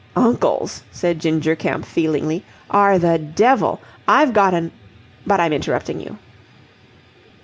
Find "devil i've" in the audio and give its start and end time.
3.19-4.33